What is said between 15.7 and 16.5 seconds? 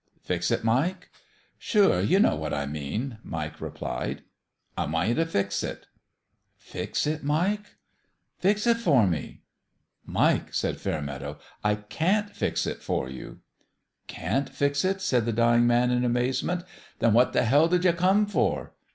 in amaze